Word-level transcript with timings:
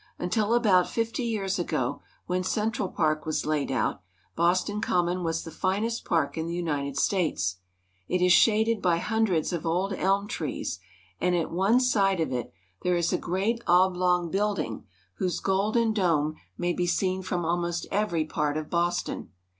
Until 0.17 0.55
about 0.55 0.89
fifty 0.89 1.21
years 1.23 1.59
ago, 1.59 2.01
when 2.25 2.43
Central 2.43 2.89
Park 2.89 3.23
was 3.23 3.45
laid 3.45 3.71
out, 3.71 4.01
Boston 4.35 4.81
Com 4.81 5.05
mon 5.05 5.23
was 5.23 5.43
the 5.43 5.51
finest 5.51 6.05
park 6.05 6.39
in 6.39 6.47
the 6.47 6.55
United 6.55 6.97
States. 6.97 7.57
It 8.07 8.19
is 8.19 8.33
shaded 8.33 8.81
by 8.81 8.97
hundreds 8.97 9.53
of 9.53 9.63
old 9.63 9.93
elm 9.93 10.27
trees, 10.27 10.79
and 11.19 11.35
at 11.35 11.51
one 11.51 11.79
side 11.79 12.19
of 12.19 12.33
it 12.33 12.51
there 12.81 12.95
is 12.95 13.11
92 13.11 13.17
BOSTON. 13.17 13.17
a 13.19 13.27
great 13.29 13.61
oblong 13.67 14.31
building 14.31 14.85
whose 15.17 15.39
golden 15.39 15.93
dome 15.93 16.35
may 16.57 16.73
be 16.73 16.87
seen 16.87 17.21
from 17.21 17.45
almost 17.45 17.85
every 17.91 18.25
part 18.25 18.57
of 18.57 18.71
Boston. 18.71 19.29